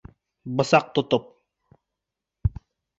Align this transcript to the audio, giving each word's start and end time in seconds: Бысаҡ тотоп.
Бысаҡ 0.61 0.89
тотоп. 0.97 1.29